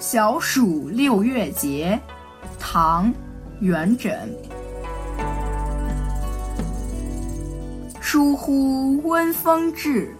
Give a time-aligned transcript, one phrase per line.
[0.00, 2.00] 小暑六月节，
[2.58, 3.12] 唐·
[3.60, 4.16] 元稹。
[8.00, 10.16] 疏忽温风至，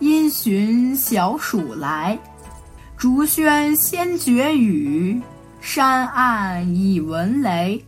[0.00, 2.18] 因循小暑来。
[2.96, 5.22] 竹喧先觉雨，
[5.60, 7.80] 山暗已闻雷。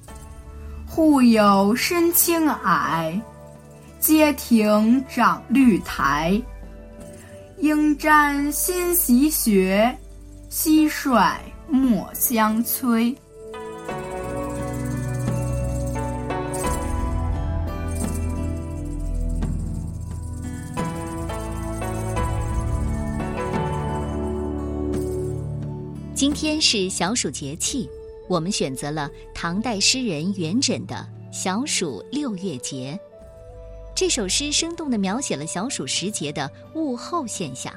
[0.86, 3.20] 户有深青霭，
[3.98, 6.40] 阶庭长绿苔。
[7.58, 9.92] 应沾新习学，
[10.50, 13.14] 蟋蟀莫相催。
[26.12, 27.88] 今天是小暑节气，
[28.28, 30.96] 我们选择了唐代诗人元稹的
[31.32, 32.98] 《小暑六月节》。
[33.94, 37.72] 这首诗生动地描写了小暑时节的物候现象。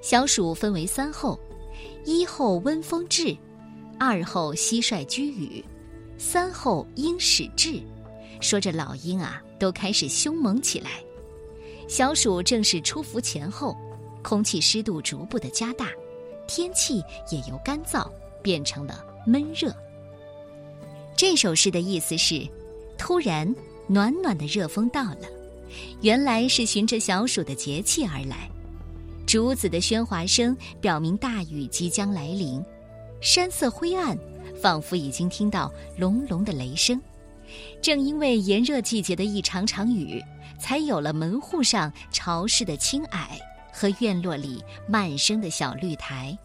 [0.00, 1.38] 小暑分为三候：
[2.04, 3.36] 一候温风至，
[3.98, 5.64] 二候蟋蟀居雨，
[6.18, 7.80] 三候鹰始至。
[8.40, 11.02] 说着老鹰啊，都开始凶猛起来。
[11.88, 13.76] 小暑正是出伏前后，
[14.22, 15.88] 空气湿度逐步的加大。
[16.46, 18.10] 天气也由干燥
[18.42, 19.72] 变成了闷热。
[21.16, 22.48] 这首诗的意思是：
[22.96, 23.54] 突然
[23.86, 25.28] 暖暖的热风到了，
[26.00, 28.50] 原来是循着小暑的节气而来。
[29.30, 32.60] 竹子的喧哗声表明大雨即将来临，
[33.20, 34.18] 山色灰暗，
[34.60, 37.00] 仿佛已经听到隆隆的雷声。
[37.80, 40.20] 正因为炎热季节的一场场雨，
[40.58, 43.28] 才有了门户上潮湿的青霭。
[43.72, 46.36] 和院落里漫生的小绿苔，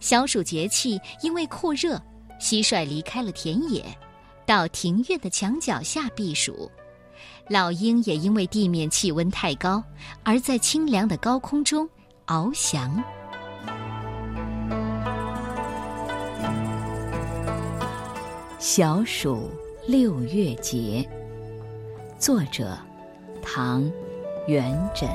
[0.00, 2.00] 小暑节气因为酷热，
[2.40, 3.84] 蟋蟀离开了田野，
[4.46, 6.70] 到庭院的墙角下避暑；
[7.50, 9.84] 老鹰也因为地面气温太高，
[10.22, 11.86] 而在清凉的高空中
[12.26, 13.00] 翱翔。
[18.58, 19.48] 小暑
[19.86, 21.08] 六月节，
[22.18, 22.76] 作者
[23.40, 23.84] 唐·
[24.48, 25.06] 元稹。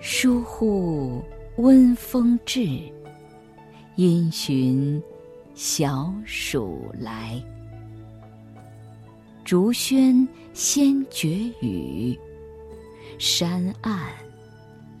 [0.00, 1.22] 疏忽
[1.56, 2.66] 温风至，
[3.96, 5.02] 因循
[5.54, 7.38] 小暑来。
[9.52, 11.28] 竹喧先觉
[11.60, 12.18] 雨，
[13.18, 14.10] 山暗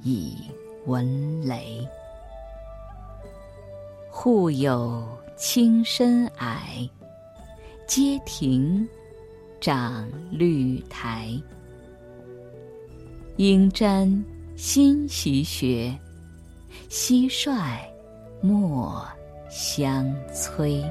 [0.02, 0.36] 已
[0.84, 1.78] 闻雷。
[4.10, 5.08] 户有
[5.38, 6.86] 青深霭，
[7.88, 8.86] 阶庭
[9.58, 11.30] 长绿苔。
[13.38, 14.22] 应沾。
[14.54, 15.98] 新习学，
[16.90, 17.78] 蟋蟀
[18.42, 19.02] 莫
[19.48, 20.84] 相催。